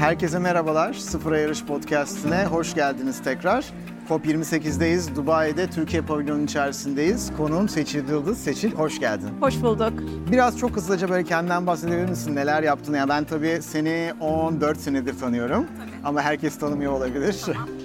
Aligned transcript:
Herkese 0.00 0.38
merhabalar. 0.38 0.92
Sıfıra 0.92 1.38
Yarış 1.38 1.64
Podcast'ine 1.64 2.44
hoş 2.44 2.74
geldiniz 2.74 3.22
tekrar. 3.22 3.64
COP28'deyiz. 4.08 5.16
Dubai'de 5.16 5.70
Türkiye 5.70 6.02
pavilyonunun 6.02 6.44
içerisindeyiz. 6.44 7.32
Konuğum 7.36 7.68
Seçil 7.68 8.08
Yıldız. 8.08 8.38
Seçil 8.38 8.72
hoş 8.72 9.00
geldin. 9.00 9.28
Hoş 9.40 9.62
bulduk. 9.62 9.92
Biraz 10.32 10.58
çok 10.58 10.76
hızlıca 10.76 11.08
böyle 11.08 11.24
kendinden 11.24 11.66
bahsedebilir 11.66 12.08
misin? 12.08 12.36
Neler 12.36 12.62
yaptın? 12.62 12.94
Yani 12.94 13.08
ben 13.08 13.24
tabii 13.24 13.58
seni 13.62 14.12
14 14.20 14.78
senedir 14.78 15.18
tanıyorum. 15.18 15.66
Ama 16.04 16.22
herkes 16.22 16.58
tanımıyor 16.58 16.92
olabilir. 16.92 17.36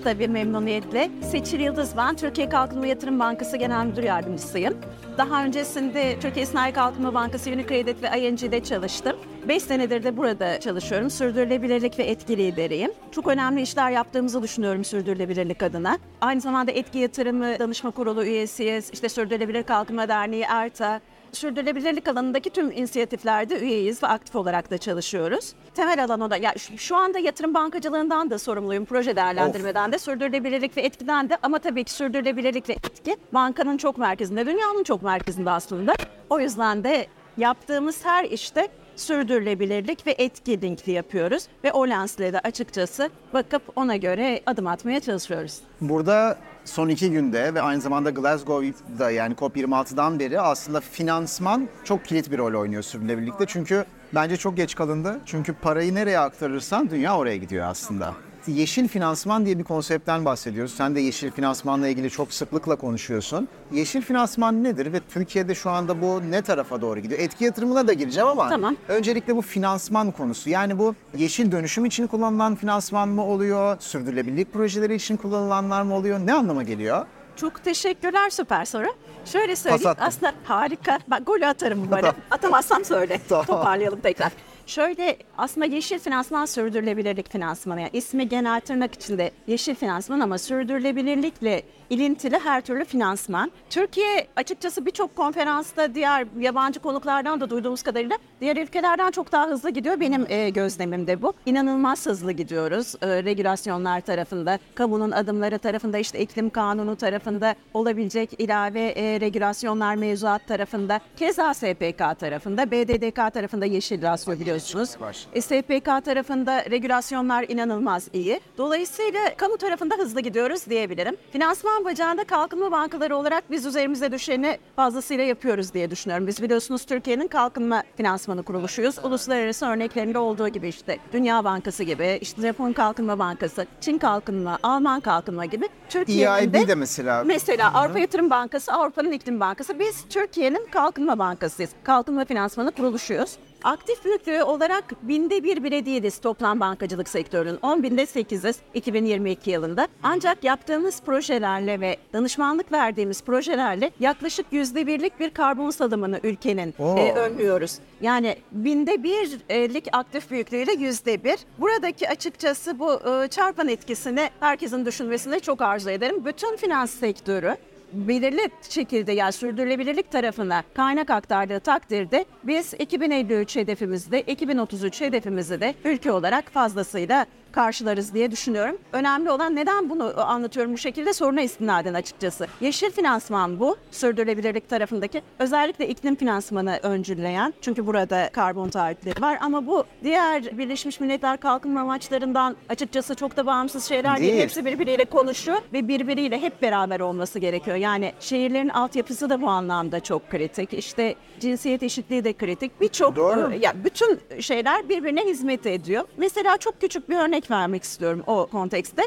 Tabii 0.04 0.28
memnuniyetle. 0.28 1.12
Seçil 1.32 1.60
Yıldız 1.60 1.90
ben. 1.98 2.16
Türkiye 2.16 2.50
Kalkınma 2.50 2.88
Yatırım 2.88 3.20
Bankası 3.20 3.58
Genel 3.58 3.86
Müdür 3.86 4.04
Yardımcısıyım. 4.04 4.74
Daha 5.18 5.46
öncesinde 5.46 6.20
Türkiye 6.20 6.46
Sanayi 6.46 6.74
Kalkınma 6.74 7.14
Bankası, 7.14 7.50
Unicredit 7.50 8.04
ve 8.04 8.20
ING'de 8.20 8.64
çalıştım. 8.64 9.16
5 9.48 9.64
senedir 9.64 10.04
de 10.04 10.18
burada 10.18 10.60
çalışıyorum. 10.60 11.10
Sürdürülebilirlik 11.10 12.00
ve 12.00 12.04
etki 12.04 12.38
lideriyim. 12.38 12.92
Çok 13.12 13.28
önemli 13.28 13.62
işler 13.62 13.92
yaptığımızı 13.92 14.44
düşünüyorum 14.44 14.86
sürdürülebilirlik 14.86 15.64
adına. 15.64 15.98
Aynı 16.22 16.42
zamanda 16.42 16.72
etki 16.72 17.00
yatırımı 17.00 17.60
danışma 17.60 17.92
kurulu 17.92 18.24
üyesiyiz. 18.24 18.90
İşte 18.94 19.10
Sürdürülebilir 19.10 19.64
Kalkınma 19.64 20.08
Derneği, 20.08 20.44
ERTA, 20.44 21.02
sürdürülebilirlik 21.32 22.08
alanındaki 22.08 22.50
tüm 22.50 22.72
inisiyatiflerde 22.72 23.60
üyeyiz 23.60 24.04
ve 24.04 24.08
aktif 24.08 24.36
olarak 24.36 24.72
da 24.72 24.78
çalışıyoruz. 24.78 25.54
Temel 25.74 26.04
alan 26.04 26.22
o 26.22 26.30
da. 26.30 26.38
Ya 26.38 26.54
şu, 26.78 26.96
anda 26.96 27.20
yatırım 27.20 27.54
bankacılığından 27.54 28.30
da 28.30 28.40
sorumluyum. 28.40 28.86
Proje 28.86 29.16
değerlendirmeden 29.16 29.92
de, 29.92 30.00
sürdürülebilirlik 30.00 30.78
ve 30.78 30.82
etkiden 30.82 31.30
de 31.30 31.38
ama 31.44 31.60
tabii 31.60 31.84
ki 31.84 31.94
sürdürülebilirlik 31.94 32.70
ve 32.70 32.74
etki 32.74 33.18
bankanın 33.34 33.78
çok 33.78 33.98
merkezinde, 33.98 34.46
dünyanın 34.46 34.84
çok 34.84 35.04
merkezinde 35.04 35.50
aslında. 35.50 35.94
O 36.30 36.40
yüzden 36.40 36.84
de 36.84 37.08
yaptığımız 37.38 38.06
her 38.06 38.24
işte 38.26 38.68
sürdürülebilirlik 38.96 40.08
ve 40.08 40.16
etki 40.18 40.62
linkli 40.62 40.92
yapıyoruz 40.92 41.48
ve 41.64 41.72
o 41.72 41.88
lensle 41.88 42.34
de 42.34 42.40
açıkçası 42.40 43.10
bakıp 43.34 43.62
ona 43.76 43.96
göre 43.96 44.42
adım 44.46 44.68
atmaya 44.68 45.00
çalışıyoruz. 45.00 45.60
Burada 45.82 46.38
son 46.66 46.90
iki 46.90 47.12
günde 47.12 47.54
ve 47.54 47.62
aynı 47.62 47.82
zamanda 47.82 48.10
Glasgow'da 48.10 49.12
yani 49.12 49.34
COP26'dan 49.34 50.20
beri 50.20 50.42
aslında 50.42 50.82
finansman 50.82 51.68
çok 51.84 52.06
kilit 52.06 52.32
bir 52.32 52.38
rol 52.38 52.62
oynuyor 52.62 52.84
sürdürülebilirlikte. 52.84 53.46
Çünkü 53.48 53.86
bence 54.16 54.38
çok 54.38 54.58
geç 54.58 54.76
kalındı. 54.76 55.20
Çünkü 55.26 55.54
parayı 55.54 55.96
nereye 55.96 56.20
aktarırsan 56.20 56.90
dünya 56.90 57.18
oraya 57.18 57.38
gidiyor 57.38 57.68
aslında. 57.68 58.14
Yeşil 58.48 58.88
finansman 58.88 59.46
diye 59.46 59.60
bir 59.60 59.64
konseptten 59.64 60.26
bahsediyoruz. 60.26 60.74
Sen 60.74 60.96
de 60.96 61.00
yeşil 61.00 61.32
finansmanla 61.32 61.88
ilgili 61.88 62.10
çok 62.10 62.34
sıklıkla 62.34 62.76
konuşuyorsun. 62.76 63.48
Yeşil 63.72 64.02
finansman 64.02 64.64
nedir 64.64 64.94
ve 64.94 65.00
Türkiye'de 65.00 65.56
şu 65.56 65.70
anda 65.70 66.02
bu 66.02 66.22
ne 66.32 66.42
tarafa 66.42 66.82
doğru 66.82 67.00
gidiyor? 67.00 67.20
Etki 67.22 67.44
yatırımına 67.44 67.88
da 67.88 67.94
gireceğim 67.94 68.28
ama 68.28 68.50
Tamam. 68.50 68.76
öncelikle 68.88 69.36
bu 69.36 69.42
finansman 69.42 70.12
konusu. 70.12 70.50
Yani 70.50 70.80
bu 70.80 70.96
yeşil 71.18 71.52
dönüşüm 71.52 71.86
için 71.86 72.08
kullanılan 72.08 72.56
finansman 72.56 73.10
mı 73.10 73.26
oluyor? 73.26 73.78
Sürdürülebilirlik 73.80 74.54
projeleri 74.54 74.96
için 74.96 75.18
kullanılanlar 75.18 75.82
mı 75.82 75.96
oluyor? 75.96 76.20
Ne 76.20 76.34
anlama 76.34 76.64
geliyor? 76.64 77.06
Çok 77.36 77.64
teşekkürler 77.64 78.30
süper 78.30 78.66
soru. 78.66 78.88
Şöyle 79.26 79.56
söyleyeyim 79.56 79.98
aslında 80.00 80.34
harika. 80.44 81.00
Bak 81.08 81.26
golü 81.26 81.46
atarım 81.46 81.92
böyle. 81.92 82.12
Atamazsam 82.32 82.86
söyle. 82.86 83.20
Tamam. 83.30 83.46
Toparlayalım 83.46 84.00
tekrar. 84.00 84.32
Şöyle 84.66 85.18
aslında 85.38 85.66
yeşil 85.66 86.00
finansman 86.00 86.46
sürdürülebilirlik 86.46 87.32
finansmanı. 87.32 87.82
Yani 87.82 87.90
ismi 87.94 88.30
genel 88.30 88.62
tırnak 88.62 88.96
içinde 88.96 89.32
yeşil 89.48 89.76
finansman 89.76 90.20
ama 90.20 90.38
sürdürülebilirlikle 90.38 91.64
ilintili 91.90 92.40
her 92.40 92.62
türlü 92.62 92.86
finansman. 92.86 93.52
Türkiye 93.70 94.28
açıkçası 94.36 94.86
birçok 94.86 95.16
konferansta 95.16 95.96
diğer 95.96 96.28
yabancı 96.40 96.80
konuklardan 96.80 97.42
da 97.42 97.50
duyduğumuz 97.50 97.84
kadarıyla 97.84 98.18
diğer 98.42 98.58
ülkelerden 98.58 99.12
çok 99.12 99.32
daha 99.32 99.48
hızlı 99.48 99.70
gidiyor. 99.70 100.00
Benim 100.00 100.26
e, 100.30 100.50
gözlemim 100.50 101.08
de 101.08 101.22
bu. 101.22 101.34
İnanılmaz 101.46 102.06
hızlı 102.06 102.32
gidiyoruz 102.32 102.96
e, 103.02 103.08
regülasyonlar 103.24 104.02
tarafında, 104.02 104.60
kamunun 104.76 105.12
adımları 105.12 105.58
tarafında, 105.60 105.98
işte 105.98 106.20
iklim 106.20 106.50
kanunu 106.50 106.96
tarafında 106.96 107.56
olabilecek 107.74 108.30
ilave 108.38 108.82
e, 108.82 109.22
regülasyonlar 109.22 109.96
mevzuat 109.96 110.48
tarafında, 110.48 111.00
keza 111.18 111.54
SPK 111.54 112.20
tarafında, 112.20 112.72
BDDK 112.72 113.34
tarafında 113.34 113.66
yeşil 113.66 114.02
rasyo 114.02 114.40
biliyorsunuz. 114.40 114.90
E, 115.34 115.42
SPK 115.42 116.06
tarafında 116.06 116.66
regülasyonlar 116.66 117.46
inanılmaz 117.50 118.08
iyi. 118.14 118.40
Dolayısıyla 118.58 119.20
kamu 119.38 119.58
tarafında 119.58 119.96
hızlı 119.96 120.22
gidiyoruz 120.22 120.66
diyebilirim. 120.70 121.16
Finansman 121.32 121.75
bacağında 121.86 122.24
kalkınma 122.24 122.72
bankaları 122.72 123.18
olarak 123.18 123.52
biz 123.52 123.66
üzerimize 123.66 124.12
düşeni 124.12 124.58
fazlasıyla 124.76 125.24
yapıyoruz 125.24 125.74
diye 125.74 125.92
düşünüyorum. 125.92 126.28
Biz 126.28 126.42
biliyorsunuz 126.42 126.86
Türkiye'nin 126.86 127.28
kalkınma 127.28 127.84
finansmanı 127.98 128.44
kuruluşuyuz. 128.44 128.96
Uluslararası 129.04 129.66
örneklerinde 129.66 130.18
olduğu 130.18 130.48
gibi 130.48 130.68
işte 130.68 130.98
Dünya 131.14 131.44
Bankası 131.44 131.84
gibi, 131.84 132.18
işte 132.22 132.42
Japon 132.42 132.74
Kalkınma 132.74 133.20
Bankası, 133.20 133.66
Çin 133.82 133.98
Kalkınma, 133.98 134.60
Alman 134.64 135.00
Kalkınma 135.00 135.46
gibi 135.46 135.70
Türkiye'nin 135.90 136.54
EIB 136.54 136.68
de 136.68 136.76
mesela. 136.76 137.24
Mesela 137.24 137.74
Avrupa 137.74 138.00
Yatırım 138.00 138.30
Bankası, 138.30 138.74
Avrupa'nın 138.74 139.12
İklim 139.12 139.40
Bankası. 139.40 139.80
Biz 139.80 140.06
Türkiye'nin 140.10 140.68
kalkınma 140.72 141.20
bankasıyız. 141.20 141.70
Kalkınma 141.84 142.26
finansmanı 142.26 142.72
kuruluşuyuz. 142.72 143.38
Aktif 143.66 144.06
büyüklüğü 144.06 144.44
olarak 144.44 144.84
binde 145.02 145.44
bir 145.44 145.64
bile 145.64 145.86
değiliz 145.86 146.18
toplam 146.18 146.60
bankacılık 146.60 147.10
sektörünün. 147.10 147.60
10 147.62 147.84
binde 147.84 148.04
8'iz 148.04 148.56
2022 148.74 149.52
yılında. 149.52 149.88
Ancak 150.04 150.44
yaptığımız 150.44 151.02
projelerle 151.02 151.80
ve 151.80 151.98
danışmanlık 152.14 152.72
verdiğimiz 152.72 153.24
projelerle 153.24 153.92
yaklaşık 154.00 154.46
yüzde 154.52 154.88
birlik 154.88 155.20
bir 155.20 155.30
karbon 155.30 155.70
salımını 155.70 156.20
ülkenin 156.24 156.74
Oo. 156.80 156.98
e, 156.98 157.14
önlüyoruz. 157.14 157.80
Yani 158.02 158.36
binde 158.52 159.04
birlik 159.04 159.88
aktif 159.92 160.32
büyüklüğüyle 160.32 160.72
yüzde 160.72 161.24
bir. 161.24 161.38
Buradaki 161.58 162.10
açıkçası 162.10 162.80
bu 162.80 162.94
e, 162.94 163.28
çarpan 163.28 163.68
etkisini 163.68 164.30
herkesin 164.40 164.86
düşünmesini 164.86 165.40
çok 165.40 165.62
arzu 165.62 165.90
ederim. 165.90 166.26
Bütün 166.26 166.56
finans 166.56 166.92
sektörü 166.92 167.58
belirli 167.94 168.50
şekilde 168.70 169.12
yani 169.12 169.32
sürdürülebilirlik 169.32 170.12
tarafına 170.12 170.64
kaynak 170.74 171.10
aktardığı 171.10 171.60
takdirde 171.60 172.26
biz 172.44 172.74
2053 172.74 173.56
hedefimizde, 173.56 174.22
2033 174.22 175.02
hedefimizi 175.02 175.62
de 175.62 175.76
ülke 175.84 176.12
olarak 176.12 176.52
fazlasıyla 176.52 177.26
karşılarız 177.56 178.14
diye 178.14 178.32
düşünüyorum. 178.32 178.78
Önemli 178.94 179.32
olan 179.32 179.56
neden 179.56 179.90
bunu 179.90 180.14
anlatıyorum 180.18 180.74
bu 180.74 180.78
şekilde 180.78 181.14
soruna 181.14 181.42
istinaden 181.42 181.94
açıkçası. 181.94 182.48
Yeşil 182.62 182.92
finansman 182.92 183.60
bu, 183.60 183.78
sürdürülebilirlik 183.92 184.70
tarafındaki. 184.70 185.22
Özellikle 185.40 185.88
iklim 185.88 186.16
finansmanı 186.16 186.80
öncülleyen. 186.84 187.54
Çünkü 187.62 187.88
burada 187.88 188.30
karbon 188.34 188.70
taahhütleri 188.70 189.22
var 189.22 189.38
ama 189.42 189.68
bu 189.68 189.84
diğer 190.04 190.58
Birleşmiş 190.58 191.00
Milletler 191.00 191.38
kalkınma 191.38 191.82
amaçlarından 191.82 192.56
açıkçası 192.70 193.16
çok 193.16 193.38
da 193.38 193.46
bağımsız 193.46 193.86
şeyler 193.86 194.18
değil. 194.18 194.32
Değil. 194.32 194.44
Hepsi 194.44 194.66
birbiriyle 194.66 195.06
konuşuyor 195.06 195.58
ve 195.74 195.88
birbiriyle 195.88 196.42
hep 196.42 196.62
beraber 196.62 197.00
olması 197.00 197.40
gerekiyor. 197.40 197.78
Yani 197.78 198.14
şehirlerin 198.20 198.70
altyapısı 198.70 199.30
da 199.30 199.42
bu 199.42 199.48
anlamda 199.48 200.00
çok 200.00 200.30
kritik. 200.30 200.74
İşte 200.74 201.16
cinsiyet 201.40 201.84
eşitliği 201.84 202.24
de 202.24 202.34
kritik. 202.34 202.82
Birçok 202.82 203.18
ya 203.60 203.74
bütün 203.84 204.20
şeyler 204.40 204.90
birbirine 204.90 205.26
hizmet 205.26 205.66
ediyor. 205.66 206.04
Mesela 206.18 206.58
çok 206.58 206.82
küçük 206.82 207.10
bir 207.10 207.16
örnek 207.16 207.45
vermek 207.52 207.84
istiyorum 207.84 208.24
o 208.28 208.48
kontekste. 208.48 209.02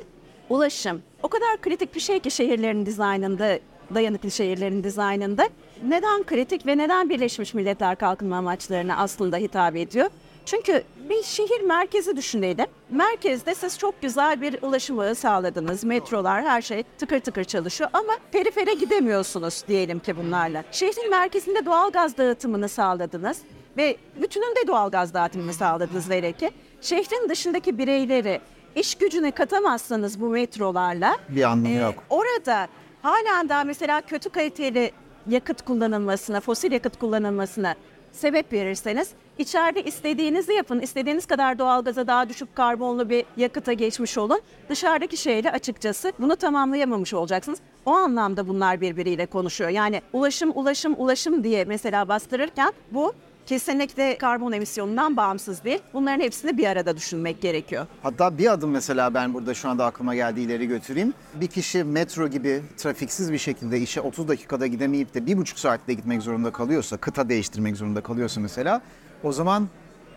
Ulaşım. 0.49 1.03
O 1.22 1.28
kadar 1.28 1.60
kritik 1.60 1.94
bir 1.94 2.00
şey 2.00 2.21
ki 2.21 2.31
şehirlerin 2.31 2.87
dizaynında, 2.87 3.59
dayanıklı 3.94 4.31
şehirlerin 4.31 4.84
dizaynında. 4.84 5.49
Neden 5.88 6.25
kritik 6.25 6.66
ve 6.66 6.78
neden 6.78 7.10
Birleşmiş 7.10 7.54
Milletler 7.54 7.97
kalkınma 7.97 8.37
amaçlarına 8.37 8.97
aslında 8.97 9.37
hitap 9.37 9.77
ediyor? 9.77 10.10
Çünkü 10.47 10.82
bir 11.10 11.22
şehir 11.22 11.60
merkezi 11.60 12.16
düşünelim. 12.16 12.66
Merkezde 12.91 13.54
siz 13.54 13.78
çok 13.78 14.03
güzel 14.03 14.41
bir 14.41 14.62
ulaşım 14.62 14.98
ağı 14.98 15.15
sağladınız. 15.15 15.84
Metrolar, 15.84 16.43
her 16.44 16.62
şey 16.62 16.82
tıkır 16.98 17.21
tıkır 17.21 17.44
çalışıyor 17.44 17.91
ama 17.93 18.12
perifere 18.32 18.75
gidemiyorsunuz 18.75 19.65
diyelim 19.69 19.98
ki 19.98 20.16
bunlarla. 20.16 20.65
Şehrin 20.72 21.10
merkezinde 21.10 21.66
doğal 21.66 21.91
gaz 21.91 22.16
dağıtımını 22.16 22.68
sağladınız 22.68 23.39
ve 23.77 23.97
bütününde 24.22 24.66
doğal 24.66 24.91
gaz 24.91 25.15
dağıtımını 25.15 25.53
sağladınız 25.53 26.10
velev 26.10 26.33
ki. 26.33 26.51
Şehrin 26.80 27.28
dışındaki 27.28 27.78
bireyleri 27.78 28.41
iş 28.77 28.95
gücüne 28.95 29.30
katamazsanız 29.30 30.21
bu 30.21 30.28
metrolarla 30.28 31.16
Bir 31.28 31.42
anlamı 31.42 31.69
ee, 31.69 31.78
yok. 31.78 31.95
Orada 32.10 32.69
halen 33.03 33.48
daha 33.48 33.65
mesela 33.65 34.01
kötü 34.01 34.30
kaliteli 34.30 34.92
yakıt 35.28 35.63
kullanılmasına, 35.63 36.41
fosil 36.41 36.72
yakıt 36.72 36.98
kullanılmasına 36.98 37.75
sebep 38.13 38.53
verirseniz 38.53 39.10
içeride 39.39 39.83
istediğinizi 39.83 40.53
yapın. 40.53 40.80
istediğiniz 40.80 41.27
kadar 41.27 41.59
doğalgaza 41.59 42.07
daha 42.07 42.28
düşük 42.28 42.57
karbonlu 42.57 43.10
bir 43.10 43.24
yakıta 43.36 43.72
geçmiş 43.72 44.19
olun. 44.19 44.41
Dışarıdaki 44.69 45.16
şeyle 45.16 45.53
açıkçası 45.53 46.13
bunu 46.19 46.36
tamamlayamamış 46.36 47.15
olacaksınız. 47.15 47.59
O 47.86 47.91
anlamda 47.91 48.48
bunlar 48.48 48.81
birbiriyle 48.81 49.27
konuşuyor. 49.27 49.71
Yani 49.71 50.03
ulaşım, 50.13 50.53
ulaşım, 50.54 50.95
ulaşım 50.98 51.45
diye 51.45 51.65
mesela 51.65 52.09
bastırırken 52.09 52.72
bu 52.91 53.13
kesinlikle 53.48 54.18
karbon 54.18 54.53
emisyonundan 54.53 55.16
bağımsız 55.16 55.65
değil. 55.65 55.78
Bunların 55.95 56.21
hepsini 56.21 56.59
bir 56.59 56.66
arada 56.66 56.97
düşünmek 56.97 57.42
gerekiyor. 57.42 57.86
Hatta 58.03 58.39
bir 58.39 58.53
adım 58.53 58.71
mesela 58.71 59.15
ben 59.15 59.34
burada 59.34 59.54
şu 59.54 59.68
anda 59.68 59.86
aklıma 59.86 60.15
geldi 60.15 60.41
ileri 60.41 60.66
götüreyim. 60.66 61.15
Bir 61.34 61.47
kişi 61.47 61.84
metro 61.84 62.28
gibi 62.28 62.62
trafiksiz 62.77 63.33
bir 63.33 63.39
şekilde 63.39 63.80
işe 63.80 64.00
30 64.00 64.28
dakikada 64.28 64.66
gidemeyip 64.66 65.15
de 65.15 65.27
bir 65.27 65.36
buçuk 65.36 65.59
saatte 65.59 65.95
gitmek 65.95 66.22
zorunda 66.22 66.50
kalıyorsa, 66.53 66.97
kıta 66.97 67.28
değiştirmek 67.28 67.77
zorunda 67.77 68.00
kalıyorsa 68.00 68.41
mesela 68.41 68.83
o 69.22 69.33
zaman 69.33 69.68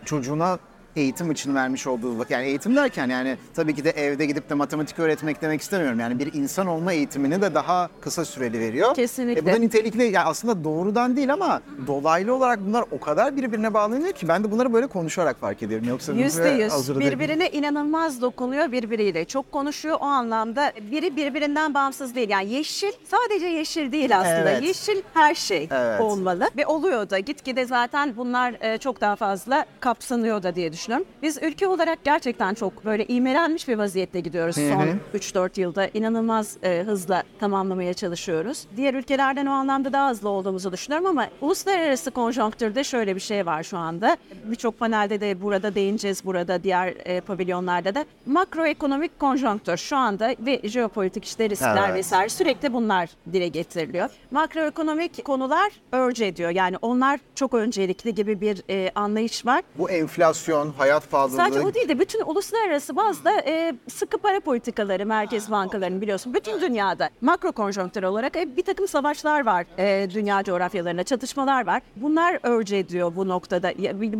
çocuğuna 0.04 0.58
eğitim 0.96 1.30
için 1.30 1.54
vermiş 1.54 1.86
olduğu 1.86 2.26
yani 2.30 2.46
eğitim 2.46 2.76
derken 2.76 3.08
yani 3.08 3.36
tabii 3.54 3.74
ki 3.74 3.84
de 3.84 3.90
evde 3.90 4.26
gidip 4.26 4.50
de 4.50 4.54
matematik 4.54 4.98
öğretmek 4.98 5.42
demek 5.42 5.60
istemiyorum. 5.60 6.00
Yani 6.00 6.18
bir 6.18 6.32
insan 6.32 6.66
olma 6.66 6.92
eğitimini 6.92 7.42
de 7.42 7.54
daha 7.54 7.90
kısa 8.00 8.24
süreli 8.24 8.60
veriyor. 8.60 8.94
Kesinlikle. 8.94 9.40
E 9.40 9.44
bu 9.44 9.56
da 9.56 9.58
nitelikli 9.60 10.02
yani 10.04 10.18
aslında 10.18 10.64
doğrudan 10.64 11.16
değil 11.16 11.32
ama 11.32 11.60
dolaylı 11.86 12.34
olarak 12.34 12.60
bunlar 12.66 12.84
o 12.90 13.00
kadar 13.00 13.36
birbirine 13.36 13.74
bağlanıyor 13.74 14.12
ki 14.12 14.28
ben 14.28 14.44
de 14.44 14.50
bunları 14.50 14.72
böyle 14.72 14.86
konuşarak 14.86 15.40
fark 15.40 15.62
ediyorum. 15.62 15.88
Yoksa 15.88 16.12
Yüzde 16.12 16.40
birbirine 16.44 16.62
yüz. 16.64 16.72
hazır 16.72 17.00
değil. 17.00 17.10
Birbirine 17.10 17.50
inanılmaz 17.50 18.20
dokunuyor 18.20 18.72
birbiriyle. 18.72 19.24
Çok 19.24 19.52
konuşuyor 19.52 19.96
o 20.00 20.04
anlamda. 20.04 20.72
Biri 20.90 21.16
birbirinden 21.16 21.74
bağımsız 21.74 22.14
değil. 22.14 22.28
Yani 22.30 22.50
yeşil 22.50 22.92
sadece 23.04 23.46
yeşil 23.46 23.92
değil 23.92 24.18
aslında. 24.18 24.50
Evet. 24.50 24.62
Yeşil 24.62 25.02
her 25.14 25.34
şey 25.34 25.68
Evet. 25.70 26.00
olmalı. 26.00 26.50
Ve 26.56 26.66
oluyor 26.66 27.10
da 27.10 27.18
gitgide 27.18 27.64
zaten 27.64 28.16
bunlar 28.16 28.54
e, 28.60 28.78
çok 28.78 29.00
daha 29.00 29.16
fazla 29.16 29.66
kapsanıyor 29.80 30.42
da 30.42 30.54
diye 30.54 30.72
düşünüyorum. 30.72 30.81
Biz 31.22 31.38
ülke 31.42 31.66
olarak 31.68 32.04
gerçekten 32.04 32.54
çok 32.54 32.84
böyle 32.84 33.06
iğmelenmiş 33.06 33.68
bir 33.68 33.78
vaziyette 33.78 34.20
gidiyoruz 34.20 34.54
son 34.54 34.86
hı. 34.86 34.98
3-4 35.14 35.60
yılda. 35.60 35.88
inanılmaz 35.94 36.56
e, 36.62 36.82
hızla 36.86 37.22
tamamlamaya 37.40 37.94
çalışıyoruz. 37.94 38.66
Diğer 38.76 38.94
ülkelerden 38.94 39.46
o 39.46 39.50
anlamda 39.50 39.92
daha 39.92 40.10
hızlı 40.10 40.28
olduğumuzu 40.28 40.72
düşünüyorum 40.72 41.06
ama 41.06 41.28
uluslararası 41.40 42.10
konjonktürde 42.10 42.84
şöyle 42.84 43.14
bir 43.14 43.20
şey 43.20 43.46
var 43.46 43.62
şu 43.62 43.78
anda. 43.78 44.16
Birçok 44.44 44.78
panelde 44.78 45.20
de 45.20 45.42
burada 45.42 45.74
değineceğiz 45.74 46.24
burada 46.24 46.62
diğer 46.62 46.94
e, 47.04 47.20
pavilyonlarda 47.20 47.94
da. 47.94 48.04
Makroekonomik 48.26 49.20
konjonktür 49.20 49.76
şu 49.76 49.96
anda 49.96 50.34
ve 50.40 50.60
jeopolitik 50.64 51.24
işte 51.24 51.50
riskler 51.50 51.86
Evet. 51.88 51.94
vesaire 51.98 52.28
sürekli 52.28 52.72
bunlar 52.72 53.10
dile 53.32 53.48
getiriliyor. 53.48 54.10
Makroekonomik 54.30 55.24
konular 55.24 55.72
örce 55.92 56.26
ediyor. 56.26 56.50
Yani 56.50 56.76
onlar 56.82 57.20
çok 57.34 57.54
öncelikli 57.54 58.14
gibi 58.14 58.40
bir 58.40 58.62
e, 58.70 58.90
anlayış 58.94 59.46
var. 59.46 59.62
Bu 59.78 59.90
enflasyon, 59.90 60.71
hayat 60.78 61.10
pahalılığı. 61.10 61.36
Sadece 61.36 61.60
o 61.60 61.74
değil 61.74 61.88
de 61.88 61.98
bütün 61.98 62.22
uluslararası 62.26 62.96
bazda 62.96 63.32
e, 63.40 63.74
sıkı 63.88 64.18
para 64.18 64.40
politikaları 64.40 65.06
merkez 65.06 65.50
bankalarının 65.50 66.00
biliyorsun 66.00 66.34
bütün 66.34 66.60
dünyada 66.60 67.10
makro 67.20 67.52
konjonktür 67.52 68.02
olarak 68.02 68.36
e, 68.36 68.56
bir 68.56 68.62
takım 68.62 68.88
savaşlar 68.88 69.46
var 69.46 69.66
e, 69.78 70.10
dünya 70.14 70.44
coğrafyalarında 70.44 71.04
çatışmalar 71.04 71.66
var. 71.66 71.82
Bunlar 71.96 72.38
örce 72.42 72.76
ediyor 72.76 73.12
bu 73.16 73.28
noktada. 73.28 73.72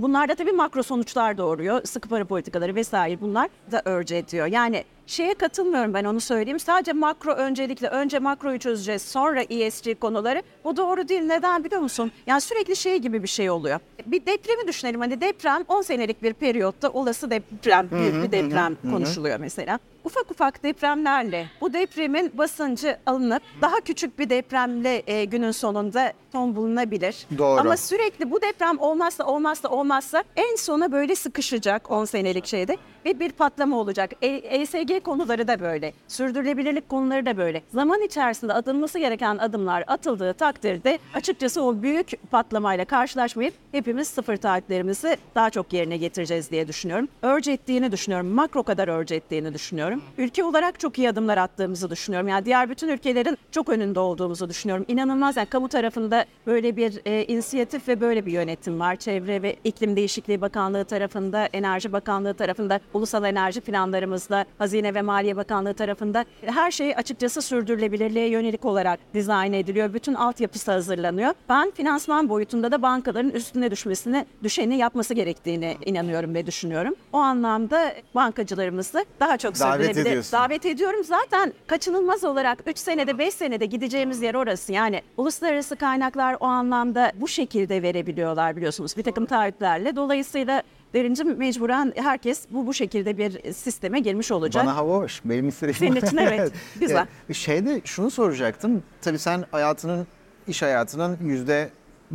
Bunlar 0.02 0.28
da 0.28 0.34
tabii 0.34 0.52
makro 0.52 0.82
sonuçlar 0.82 1.38
doğuruyor. 1.38 1.84
Sıkı 1.84 2.08
para 2.08 2.24
politikaları 2.24 2.74
vesaire 2.74 3.20
bunlar 3.20 3.48
da 3.72 3.82
örce 3.84 4.16
ediyor. 4.16 4.46
Yani 4.46 4.84
şeye 5.06 5.34
katılmıyorum 5.34 5.94
ben 5.94 6.04
onu 6.04 6.20
söyleyeyim. 6.20 6.60
Sadece 6.60 6.92
makro 6.92 7.32
öncelikle 7.32 7.88
önce 7.88 8.18
makroyu 8.18 8.58
çözeceğiz 8.58 9.02
sonra 9.02 9.42
ESG 9.42 10.00
konuları. 10.00 10.42
Bu 10.64 10.76
doğru 10.76 11.08
değil. 11.08 11.22
Neden 11.22 11.64
biliyor 11.64 11.80
musun? 11.80 12.12
Yani 12.26 12.40
sürekli 12.40 12.76
şey 12.76 12.98
gibi 12.98 13.22
bir 13.22 13.28
şey 13.28 13.50
oluyor. 13.50 13.80
Bir 14.06 14.26
depremi 14.26 14.68
düşünelim. 14.68 15.00
Hani 15.00 15.20
deprem 15.20 15.64
10 15.68 15.82
senelik 15.82 16.22
bir 16.22 16.32
periyotta 16.32 16.88
olası 16.90 17.30
deprem, 17.30 17.90
büyük 17.90 18.14
bir 18.24 18.32
deprem 18.32 18.76
konuşuluyor 18.90 19.38
mesela. 19.40 19.78
Ufak 20.04 20.30
ufak 20.30 20.62
depremlerle 20.62 21.46
bu 21.60 21.72
depremin 21.72 22.32
basıncı 22.38 22.98
alınıp 23.06 23.42
daha 23.60 23.80
küçük 23.80 24.18
bir 24.18 24.30
depremle 24.30 25.02
e, 25.06 25.24
günün 25.24 25.50
sonunda 25.50 26.12
son 26.32 26.56
bulunabilir. 26.56 27.26
Doğru. 27.38 27.60
Ama 27.60 27.76
sürekli 27.76 28.30
bu 28.30 28.42
deprem 28.42 28.78
olmazsa 28.78 29.24
olmazsa 29.24 29.68
olmazsa 29.68 30.24
en 30.36 30.56
sona 30.56 30.92
böyle 30.92 31.14
sıkışacak 31.14 31.90
10 31.90 32.04
senelik 32.04 32.46
şeyde 32.46 32.76
ve 33.04 33.20
bir 33.20 33.32
patlama 33.32 33.78
olacak. 33.78 34.10
E, 34.22 34.26
ESG 34.26 35.02
konuları 35.04 35.48
da 35.48 35.60
böyle. 35.60 35.92
Sürdürülebilirlik 36.08 36.88
konuları 36.88 37.26
da 37.26 37.36
böyle. 37.36 37.62
Zaman 37.74 38.02
içerisinde 38.02 38.52
atılması 38.52 38.98
gereken 38.98 39.38
adımlar 39.38 39.84
atıldığı 39.86 40.34
takdirde 40.34 40.98
açıkçası 41.14 41.62
o 41.62 41.82
büyük 41.82 42.30
patlamayla 42.30 42.84
karşılaşmayıp 42.84 43.54
hepimiz 43.72 44.08
sıfır 44.08 44.36
taahhütlerimizi 44.36 45.16
daha 45.34 45.50
çok 45.50 45.72
yerine 45.72 45.96
getireceğiz 45.96 46.50
diye 46.50 46.68
düşünüyorum. 46.68 47.08
Örce 47.22 47.52
ettiğini 47.52 47.92
düşünüyorum. 47.92 48.26
Makro 48.26 48.62
kadar 48.62 48.88
örce 48.88 49.14
ettiğini 49.14 49.54
düşünüyorum. 49.54 49.91
Ülke 50.18 50.44
olarak 50.44 50.80
çok 50.80 50.98
iyi 50.98 51.08
adımlar 51.08 51.38
attığımızı 51.38 51.90
düşünüyorum. 51.90 52.28
Yani 52.28 52.44
diğer 52.44 52.70
bütün 52.70 52.88
ülkelerin 52.88 53.38
çok 53.50 53.68
önünde 53.68 54.00
olduğumuzu 54.00 54.48
düşünüyorum. 54.48 54.84
İnanılmaz 54.88 55.36
yani 55.36 55.46
kamu 55.46 55.68
tarafında 55.68 56.24
böyle 56.46 56.76
bir 56.76 57.00
e, 57.04 57.24
inisiyatif 57.24 57.88
ve 57.88 58.00
böyle 58.00 58.26
bir 58.26 58.32
yönetim 58.32 58.80
var. 58.80 58.96
Çevre 58.96 59.42
ve 59.42 59.56
İklim 59.64 59.96
Değişikliği 59.96 60.40
Bakanlığı 60.40 60.84
tarafında, 60.84 61.46
Enerji 61.52 61.92
Bakanlığı 61.92 62.34
tarafında, 62.34 62.80
ulusal 62.94 63.24
enerji 63.24 63.60
planlarımızda, 63.60 64.44
Hazine 64.58 64.94
ve 64.94 65.02
Maliye 65.02 65.36
Bakanlığı 65.36 65.74
tarafında 65.74 66.24
her 66.46 66.70
şey 66.70 66.94
açıkçası 66.96 67.42
sürdürülebilirliğe 67.42 68.28
yönelik 68.28 68.64
olarak 68.64 69.00
dizayn 69.14 69.52
ediliyor. 69.52 69.94
Bütün 69.94 70.14
altyapısı 70.14 70.72
hazırlanıyor. 70.72 71.34
Ben 71.48 71.70
finansman 71.70 72.28
boyutunda 72.28 72.72
da 72.72 72.82
bankaların 72.82 73.30
üstüne 73.30 73.70
düşmesini, 73.70 74.26
düşeni 74.42 74.76
yapması 74.76 75.14
gerektiğini 75.14 75.76
inanıyorum 75.86 76.34
ve 76.34 76.46
düşünüyorum. 76.46 76.94
O 77.12 77.18
anlamda 77.18 77.94
bankacılarımızı 78.14 79.04
daha 79.20 79.36
çok 79.36 79.56
Davet 79.82 79.96
ediyorsun. 80.06 80.32
davet 80.32 80.66
ediyorum. 80.66 81.04
Zaten 81.04 81.52
kaçınılmaz 81.66 82.24
olarak 82.24 82.58
3 82.66 82.78
senede 82.78 83.18
5 83.18 83.34
senede 83.34 83.66
gideceğimiz 83.66 84.22
yer 84.22 84.34
orası. 84.34 84.72
Yani 84.72 85.02
uluslararası 85.16 85.76
kaynaklar 85.76 86.36
o 86.40 86.44
anlamda 86.46 87.12
bu 87.14 87.28
şekilde 87.28 87.82
verebiliyorlar 87.82 88.56
biliyorsunuz 88.56 88.96
bir 88.96 89.02
takım 89.02 89.26
taahhütlerle. 89.26 89.96
Dolayısıyla 89.96 90.62
derince 90.94 91.24
mecburen 91.24 91.92
herkes 91.96 92.44
bu 92.50 92.66
bu 92.66 92.74
şekilde 92.74 93.18
bir 93.18 93.52
sisteme 93.52 94.00
girmiş 94.00 94.30
olacak. 94.30 94.64
Bana 94.64 94.76
hava 94.76 94.96
hoş. 94.96 95.20
Benim 95.24 95.48
istediğim 95.48 95.76
Senin 95.76 96.06
için 96.06 96.16
evet. 96.32 96.52
Güzel. 96.80 97.06
Şeyde 97.32 97.80
şunu 97.84 98.10
soracaktım. 98.10 98.82
Tabii 99.02 99.18
sen 99.18 99.44
hayatının, 99.50 100.06
iş 100.48 100.62
hayatının 100.62 101.18
yüzde 101.22 101.70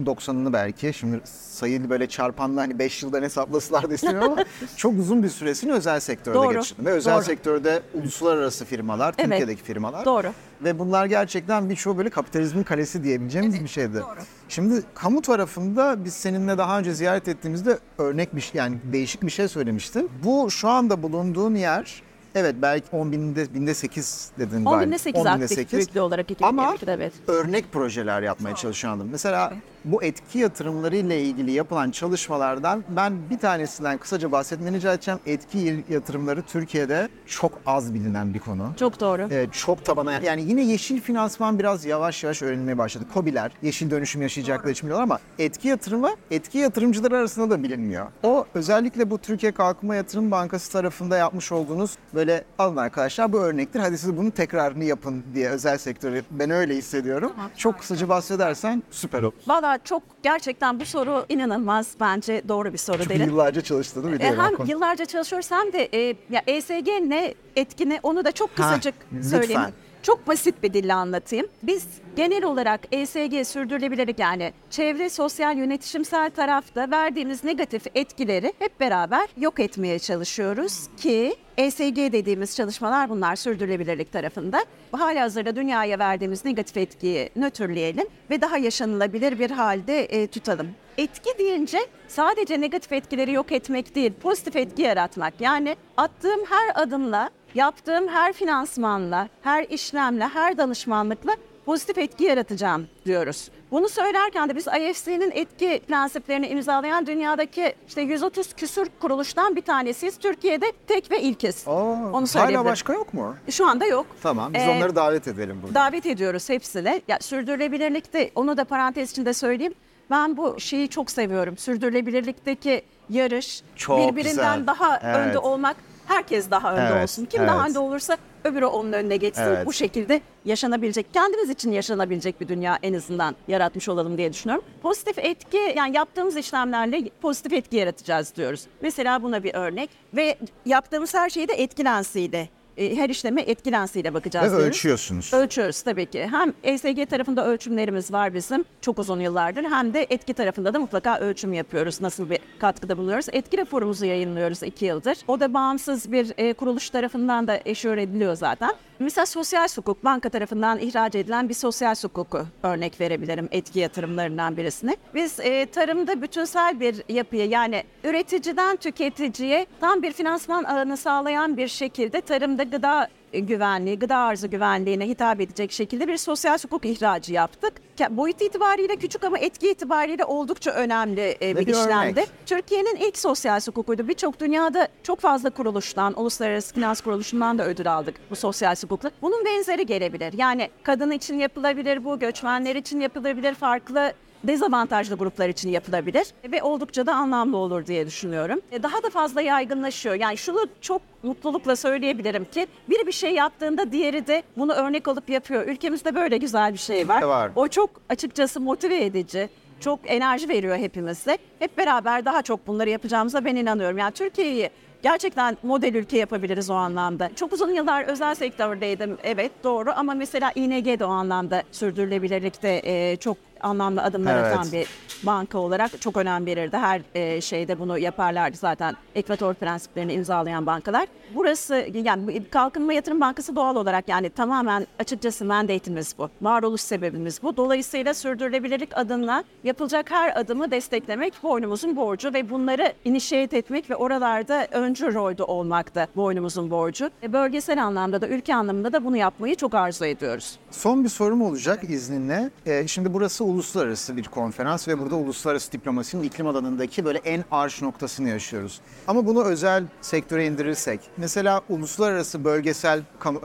90'ını 0.05 0.53
belki 0.53 0.93
şimdi 0.93 1.21
sayılı 1.25 1.89
böyle 1.89 2.07
çarpanla 2.07 2.61
hani 2.61 2.79
5 2.79 3.03
yıldan 3.03 3.23
hesaplasalar 3.23 3.89
da 3.89 3.93
istemiyorum 3.93 4.31
ama 4.31 4.43
çok 4.77 4.93
uzun 4.99 5.23
bir 5.23 5.29
süresini 5.29 5.73
özel 5.73 5.99
sektörde 5.99 6.35
Doğru, 6.37 6.53
geçirdin. 6.53 6.85
Ve 6.85 6.91
özel 6.91 7.15
doğru. 7.15 7.23
sektörde 7.23 7.81
uluslararası 7.93 8.65
firmalar, 8.65 9.15
Evet, 9.17 9.29
Türkiye'deki 9.29 9.63
firmalar. 9.63 10.05
doğru. 10.05 10.27
Ve 10.63 10.79
bunlar 10.79 11.05
gerçekten 11.05 11.69
birçoğu 11.69 11.97
böyle 11.97 12.09
kapitalizmin 12.09 12.63
kalesi 12.63 13.03
diyebileceğimiz 13.03 13.63
bir 13.63 13.67
şeydi. 13.67 14.01
Şimdi 14.49 14.83
kamu 14.93 15.21
tarafında 15.21 16.05
biz 16.05 16.13
seninle 16.13 16.57
daha 16.57 16.79
önce 16.79 16.93
ziyaret 16.93 17.27
ettiğimizde 17.27 17.77
örnek 17.97 18.35
bir 18.35 18.41
şey 18.41 18.51
yani 18.59 18.77
değişik 18.83 19.21
bir 19.23 19.31
şey 19.31 19.47
söylemiştin. 19.47 20.09
Bu 20.23 20.51
şu 20.51 20.69
anda 20.69 21.03
bulunduğun 21.03 21.55
yer 21.55 22.01
evet 22.35 22.55
belki 22.61 22.85
10 22.91 23.11
binde, 23.11 23.53
binde 23.53 23.73
8 23.73 24.31
dedin 24.39 24.57
10 24.57 24.63
galiba. 24.65 24.85
binde 24.85 24.97
8 24.97 25.21
10 25.21 25.25
aktif 25.25 25.73
büyüklüğü 25.73 26.01
olarak 26.01 26.29
2022'de 26.31 26.45
Ama 26.45 26.75
evet. 26.87 27.13
örnek 27.27 27.71
projeler 27.71 28.21
yapmaya 28.21 28.55
çalışandım. 28.55 29.07
Mesela 29.11 29.53
bu 29.91 30.03
etki 30.03 30.39
yatırımları 30.39 30.95
ile 30.95 31.21
ilgili 31.21 31.51
yapılan 31.51 31.91
çalışmalardan 31.91 32.83
ben 32.89 33.29
bir 33.29 33.37
tanesinden 33.37 33.97
kısaca 33.97 34.31
bahsetmeni 34.31 34.77
rica 34.77 34.93
edeceğim. 34.93 35.19
Etki 35.25 35.83
yatırımları 35.89 36.41
Türkiye'de 36.41 37.09
çok 37.25 37.51
az 37.65 37.93
bilinen 37.93 38.33
bir 38.33 38.39
konu. 38.39 38.71
Çok 38.79 38.99
doğru. 38.99 39.27
Ee, 39.31 39.47
çok 39.51 39.85
tabana 39.85 40.13
yani 40.13 40.41
yine 40.41 40.61
yeşil 40.61 41.01
finansman 41.01 41.59
biraz 41.59 41.85
yavaş 41.85 42.23
yavaş 42.23 42.41
öğrenilmeye 42.41 42.77
başladı. 42.77 43.05
KOBİ'ler 43.13 43.51
yeşil 43.61 43.91
dönüşüm 43.91 44.21
yaşayacakları 44.21 44.71
için 44.71 44.87
biliyorlar 44.87 45.03
ama 45.03 45.19
etki 45.39 45.67
yatırımı 45.67 46.09
etki 46.31 46.57
yatırımcıları 46.57 47.17
arasında 47.17 47.49
da 47.49 47.63
bilinmiyor. 47.63 48.07
O 48.23 48.45
özellikle 48.53 49.09
bu 49.09 49.17
Türkiye 49.17 49.51
Kalkınma 49.51 49.95
Yatırım 49.95 50.31
Bankası 50.31 50.71
tarafında 50.71 51.17
yapmış 51.17 51.51
olduğunuz 51.51 51.97
böyle 52.13 52.43
alın 52.59 52.77
arkadaşlar 52.77 53.33
bu 53.33 53.39
örnektir 53.39 53.79
hadi 53.79 53.97
siz 53.97 54.17
bunun 54.17 54.29
tekrarını 54.29 54.83
yapın 54.83 55.23
diye 55.33 55.49
özel 55.49 55.77
sektörü 55.77 56.23
ben 56.31 56.49
öyle 56.49 56.75
hissediyorum. 56.75 57.33
Çok 57.57 57.79
kısaca 57.79 58.09
bahsedersen 58.09 58.83
süper 58.91 59.23
olur. 59.23 59.33
Valla 59.47 59.76
çok 59.83 60.03
gerçekten 60.23 60.79
bu 60.79 60.85
soru 60.85 61.25
inanılmaz 61.29 61.95
bence 61.99 62.41
doğru 62.47 62.73
bir 62.73 62.77
soru 62.77 62.97
Çünkü 62.97 63.09
derin. 63.09 63.25
yıllarca 63.25 63.61
çalıştığını 63.61 64.09
E, 64.09 64.13
biliyorum. 64.13 64.55
hem 64.59 64.65
yıllarca 64.65 65.05
çalışıyoruz 65.05 65.51
hem 65.51 65.73
de 65.73 65.89
e, 65.93 66.15
ya 66.29 66.41
ESG 66.47 66.87
ne 67.07 67.33
etkini 67.55 67.99
onu 68.03 68.25
da 68.25 68.31
çok 68.31 68.49
Ha, 68.49 68.55
kısacık 68.55 68.95
lütfen. 69.13 69.73
Çok 70.03 70.27
basit 70.27 70.63
bir 70.63 70.73
dille 70.73 70.93
anlatayım. 70.93 71.47
Biz 71.63 71.87
genel 72.15 72.43
olarak 72.43 72.81
ESG 72.91 73.45
sürdürülebilirlik 73.45 74.19
yani 74.19 74.53
çevre, 74.69 75.09
sosyal, 75.09 75.57
yönetişimsel 75.57 76.29
tarafta 76.29 76.91
verdiğimiz 76.91 77.43
negatif 77.43 77.83
etkileri 77.95 78.53
hep 78.59 78.79
beraber 78.79 79.27
yok 79.37 79.59
etmeye 79.59 79.99
çalışıyoruz 79.99 80.87
ki 80.97 81.35
ESG 81.57 81.97
dediğimiz 81.97 82.55
çalışmalar 82.55 83.09
bunlar 83.09 83.35
sürdürülebilirlik 83.35 84.11
tarafında. 84.11 84.65
Hali 84.91 85.19
hazırda 85.19 85.55
dünyaya 85.55 85.99
verdiğimiz 85.99 86.45
negatif 86.45 86.77
etkiyi 86.77 87.29
nötrleyelim 87.35 88.07
ve 88.29 88.41
daha 88.41 88.57
yaşanılabilir 88.57 89.39
bir 89.39 89.51
halde 89.51 90.03
e, 90.03 90.27
tutalım. 90.27 90.67
Etki 90.97 91.29
deyince 91.39 91.77
sadece 92.07 92.61
negatif 92.61 92.91
etkileri 92.91 93.31
yok 93.31 93.51
etmek 93.51 93.95
değil, 93.95 94.13
pozitif 94.21 94.55
etki 94.55 94.81
yaratmak. 94.81 95.33
Yani 95.39 95.75
attığım 95.97 96.39
her 96.49 96.83
adımla, 96.83 97.29
yaptığım 97.61 98.07
her 98.07 98.33
finansmanla, 98.33 99.27
her 99.41 99.63
işlemle, 99.69 100.27
her 100.27 100.57
danışmanlıkla 100.57 101.35
pozitif 101.65 101.97
etki 101.97 102.23
yaratacağım 102.23 102.87
diyoruz. 103.05 103.49
Bunu 103.71 103.89
söylerken 103.89 104.49
de 104.49 104.55
biz 104.55 104.67
IFC'nin 104.67 105.31
etki 105.31 105.81
prensiplerini 105.87 106.47
imzalayan 106.47 107.05
dünyadaki 107.07 107.75
işte 107.87 108.01
130 108.01 108.53
küsür 108.53 108.87
kuruluştan 109.01 109.55
bir 109.55 109.61
tanesiyiz. 109.61 110.17
Türkiye'de 110.17 110.65
tek 110.87 111.11
ve 111.11 111.21
ilkiz. 111.21 111.67
Aa, 111.67 111.71
Onu 111.71 112.13
hala 112.13 112.25
söyleyebilirim. 112.27 112.65
başka 112.65 112.93
yok 112.93 113.13
mu? 113.13 113.35
Şu 113.49 113.67
anda 113.67 113.85
yok. 113.85 114.05
Tamam 114.23 114.53
biz 114.53 114.61
Ee, 114.63 114.69
onları 114.69 114.95
davet 114.95 115.27
edelim 115.27 115.59
burada. 115.63 115.75
Davet 115.75 116.05
ediyoruz 116.05 116.49
hepsine. 116.49 117.01
Ya 117.07 117.17
sürdürülebilirlikte 117.21 118.31
onu 118.35 118.57
da 118.57 118.63
parantez 118.65 119.11
içinde 119.11 119.33
söyleyeyim. 119.33 119.73
Ben 120.09 120.37
bu 120.37 120.59
şeyi 120.59 120.87
çok 120.89 121.11
seviyorum. 121.11 121.57
Sürdürülebilirlikteki 121.57 122.81
yarış, 123.09 123.61
Çok 123.75 123.99
birbirinden 123.99 124.59
güzel. 124.59 124.67
daha 124.67 124.99
Evet. 125.03 125.15
önde 125.15 125.39
olmak. 125.39 125.75
Herkes 126.07 126.51
daha 126.51 126.73
önde 126.73 126.93
Evet, 126.93 127.03
olsun. 127.03 127.25
Kim 127.25 127.41
evet. 127.41 127.49
daha 127.49 127.67
önde 127.67 127.79
olursa 127.79 128.17
öbürü 128.43 128.65
onun 128.65 128.93
önüne 128.93 129.17
geçsin. 129.17 129.41
Evet. 129.43 129.65
Bu 129.65 129.73
şekilde 129.73 130.21
yaşanabilecek, 130.45 131.13
kendimiz 131.13 131.49
için 131.49 131.71
yaşanabilecek 131.71 132.41
bir 132.41 132.47
dünya 132.47 132.79
en 132.83 132.93
azından 132.93 133.35
yaratmış 133.47 133.89
olalım 133.89 134.17
diye 134.17 134.33
düşünüyorum. 134.33 134.65
Pozitif 134.81 135.19
etki, 135.19 135.73
yani 135.77 135.95
yaptığımız 135.95 136.37
işlemlerle 136.37 137.09
pozitif 137.21 137.53
etki 137.53 137.77
yaratacağız 137.77 138.35
diyoruz. 138.35 138.61
Mesela 138.81 139.23
buna 139.23 139.43
bir 139.43 139.53
örnek 139.53 139.89
ve 140.13 140.37
yaptığımız 140.65 141.13
her 141.13 141.29
şeyde 141.29 141.53
etkilensiyle, 141.53 142.39
e, 142.39 142.49
her 142.77 143.09
işleme 143.09 143.41
etkilensiyle 143.41 144.13
bakacağız 144.13 144.45
Ve 144.45 144.49
diyoruz. 144.49 144.67
ölçüyorsunuz. 144.67 145.33
Ölçüyoruz 145.33 145.81
tabii 145.81 146.05
ki. 146.05 146.27
Hem 146.31 146.53
ESG 146.63 147.09
tarafında 147.09 147.47
ölçümlerimiz 147.47 148.11
var 148.13 148.33
bizim 148.33 148.65
çok 148.81 148.99
uzun 148.99 149.19
yıllardır 149.19 149.63
hem 149.63 149.93
de 149.93 150.07
etki 150.09 150.33
tarafında 150.33 150.73
da 150.73 150.79
mutlaka 150.79 151.19
ölçüm 151.19 151.53
yapıyoruz. 151.53 152.01
Nasıl 152.01 152.29
bir 152.29 152.39
katkıda 152.59 152.97
bulunuyoruz. 152.97 153.25
Etki 153.31 153.57
raporumuzu 153.57 154.05
yayınlıyoruz 154.05 154.63
iki 154.63 154.85
yıldır. 154.85 155.17
O 155.27 155.39
da 155.39 155.53
bağımsız 155.53 156.11
bir 156.11 156.33
e, 156.37 156.53
kuruluş 156.53 156.89
tarafından 156.89 157.47
da 157.47 157.59
eşör 157.65 157.97
ediliyor 157.97 158.35
zaten. 158.35 158.71
Mesela 158.99 159.25
sosyal 159.25 159.67
hukuk 159.75 160.03
banka 160.03 160.29
tarafından 160.29 160.79
ihraç 160.79 161.15
edilen 161.15 161.49
bir 161.49 161.53
sosyal 161.53 161.95
hukuku 162.03 162.45
örnek 162.63 163.01
verebilirim 163.01 163.47
etki 163.51 163.79
yatırımlarından 163.79 164.57
birisini. 164.57 164.97
Biz 165.15 165.39
e, 165.39 165.65
tarımda 165.65 166.21
bütünsel 166.21 166.79
bir 166.79 166.95
yapıyı 167.09 167.49
yani 167.49 167.83
üreticiden 168.03 168.75
tüketiciye 168.75 169.65
tam 169.79 170.01
bir 170.01 170.11
finansman 170.11 170.63
ağını 170.63 170.97
sağlayan 170.97 171.57
bir 171.57 171.67
şekilde 171.67 172.21
tarımda 172.21 172.66
gıda 172.71 173.07
e, 173.33 173.39
güvenliği, 173.39 173.99
gıda 173.99 174.17
arzı 174.17 174.47
güvenliğine 174.47 175.07
hitap 175.07 175.41
edecek 175.41 175.71
şekilde 175.71 176.07
bir 176.07 176.17
sosyal 176.17 176.57
hukuk 176.57 176.85
ihracı 176.85 177.33
yaptık. 177.33 177.73
Boyut 178.09 178.41
itibariyle 178.41 178.95
küçük 178.95 179.23
ama 179.23 179.37
etki 179.37 179.71
itibariyle 179.71 180.25
oldukça 180.25 180.71
önemli 180.71 181.37
e, 181.41 181.55
bir 181.55 181.65
bir 181.65 181.71
işlemdi. 181.73 182.25
Türkiye'nin 182.45 182.95
ilk 182.95 183.17
sosyal 183.17 183.61
hukukuydu. 183.67 184.07
Birçok 184.07 184.39
dünyada 184.39 184.87
çok 185.03 185.19
fazla 185.19 185.49
kuruluştan, 185.49 186.19
uluslararası 186.19 186.73
finans 186.73 187.01
kuruluşundan 187.01 187.57
da 187.57 187.65
ödül 187.65 187.93
aldık 187.93 188.15
bu 188.29 188.35
sosyal 188.35 188.75
hukukla. 188.75 189.11
Bunun 189.21 189.45
benzeri 189.45 189.85
gelebilir. 189.85 190.33
Yani 190.37 190.69
kadın 190.83 191.11
için 191.11 191.39
yapılabilir 191.39 192.05
bu, 192.05 192.19
göçmenler 192.19 192.75
için 192.75 192.99
yapılabilir, 192.99 193.53
farklı 193.53 194.13
dezavantajlı 194.43 195.15
gruplar 195.15 195.49
için 195.49 195.69
yapılabilir 195.69 196.27
ve 196.51 196.63
oldukça 196.63 197.05
da 197.05 197.13
anlamlı 197.15 197.57
olur 197.57 197.85
diye 197.85 198.07
düşünüyorum. 198.07 198.59
E, 198.71 198.83
Daha 198.83 199.03
da 199.03 199.09
fazla 199.09 199.41
yaygınlaşıyor. 199.41 200.15
Yani 200.15 200.37
şunu 200.37 200.59
çok 200.81 201.01
mutlulukla 201.23 201.75
söyleyebilirim 201.75 202.45
ki 202.45 202.67
biri 202.89 203.07
bir 203.07 203.11
şey 203.11 203.33
yaptığında 203.33 203.91
diğeri 203.91 204.27
de 204.27 204.43
bunu 204.57 204.73
örnek 204.73 205.07
alıp 205.07 205.29
yapıyor. 205.29 205.67
Ülkemizde 205.67 206.15
böyle 206.15 206.37
güzel 206.37 206.73
bir 206.73 206.77
şey 206.77 207.07
var. 207.07 207.21
Var. 207.21 207.51
O 207.55 207.67
çok 207.67 207.89
açıkçası 208.09 208.59
motive 208.61 209.05
edici. 209.05 209.49
Çok 209.79 209.99
enerji 210.05 210.49
veriyor 210.49 210.77
hepimize. 210.77 211.37
Hep 211.59 211.77
beraber 211.77 212.25
daha 212.25 212.41
çok 212.41 212.67
bunları 212.67 212.89
yapacağımıza 212.89 213.45
ben 213.45 213.55
inanıyorum. 213.55 213.97
Yani 213.97 214.11
Türkiye'yi 214.11 214.69
gerçekten 215.03 215.57
model 215.63 215.93
ülke 215.95 216.17
yapabiliriz 216.17 216.69
o 216.69 216.73
anlamda. 216.73 217.29
Çok 217.35 217.53
uzun 217.53 217.73
yıllar 217.73 218.03
özel 218.03 218.35
sektördeydim. 218.35 219.17
Evet 219.23 219.51
doğru 219.63 219.91
ama 219.95 220.13
mesela 220.13 220.51
ING 220.55 220.99
de 220.99 221.05
o 221.05 221.09
anlamda 221.09 221.63
sürdürülebilirlikte 221.71 222.81
e, 222.83 223.15
çok 223.15 223.37
anlamlı 223.61 224.03
adımlar 224.03 224.35
Evet. 224.35 224.53
atan 224.53 224.71
bir 224.71 224.87
banka 225.23 225.57
olarak 225.57 226.01
çok 226.01 226.17
önem 226.17 226.45
verirdi. 226.45 226.77
Her 226.77 227.01
e, 227.15 227.41
şeyde 227.41 227.79
bunu 227.79 227.97
yaparlardı 227.97 228.57
zaten. 228.57 228.95
Ekvator 229.15 229.53
prensiplerini 229.53 230.13
imzalayan 230.13 230.65
bankalar. 230.65 231.07
Burası 231.35 231.87
yani 231.93 232.43
Kalkınma 232.49 232.93
Yatırım 232.93 233.21
Bankası 233.21 233.55
doğal 233.55 233.75
olarak 233.75 234.09
yani 234.09 234.29
tamamen 234.29 234.87
açıkçası 234.99 235.45
mandate'imiz 235.45 236.15
bu. 236.17 236.29
Varoluş 236.41 236.81
sebebimiz 236.81 237.43
bu. 237.43 237.57
Dolayısıyla 237.57 238.13
sürdürülebilirlik 238.13 238.97
adına 238.97 239.43
yapılacak 239.63 240.11
her 240.11 240.39
adımı 240.39 240.71
desteklemek 240.71 241.33
boynumuzun 241.43 241.95
borcu 241.95 242.33
ve 242.33 242.49
bunları 242.49 242.93
initiate 243.05 243.57
etmek 243.57 243.89
ve 243.89 243.95
oralarda 243.95 244.67
öncü 244.71 245.13
rolde 245.13 245.43
olmak 245.43 245.95
da 245.95 246.07
boynumuzun 246.15 246.71
borcu. 246.71 247.09
E, 247.23 247.33
bölgesel 247.33 247.83
anlamda 247.83 248.21
da 248.21 248.27
ülke 248.27 248.55
anlamında 248.55 248.93
da 248.93 249.05
bunu 249.05 249.17
yapmayı 249.17 249.55
çok 249.55 249.73
arzu 249.73 250.05
ediyoruz. 250.05 250.59
Son 250.71 251.03
bir 251.03 251.09
sorum 251.09 251.41
olacak 251.41 251.89
izninle. 251.89 252.49
Ee, 252.65 252.87
şimdi 252.87 253.13
burası 253.13 253.43
uluslararası 253.43 254.17
bir 254.17 254.23
konferans 254.23 254.87
ve 254.87 254.99
burada 254.99 255.15
uluslararası 255.15 255.71
diplomasinin 255.71 256.23
iklim 256.23 256.47
alanındaki 256.47 257.05
böyle 257.05 257.19
en 257.19 257.43
arş 257.51 257.81
noktasını 257.81 258.29
yaşıyoruz. 258.29 258.81
Ama 259.07 259.25
bunu 259.25 259.43
özel 259.43 259.83
sektöre 260.01 260.45
indirirsek, 260.45 260.99
mesela 261.17 261.61
uluslararası 261.69 262.43
bölgesel 262.43 262.99